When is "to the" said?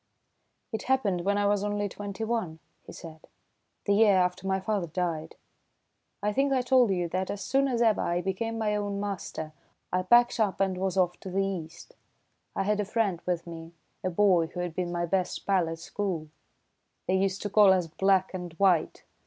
11.19-11.45